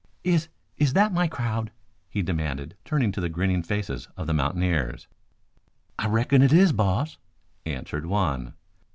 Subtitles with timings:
[0.23, 0.49] "Is
[0.79, 1.71] is that my crowd?"
[2.09, 5.07] he demanded, turning to the grinning faces of the mountaineers.
[5.99, 7.19] "I reckon it is, boss,"
[7.67, 8.55] answered one.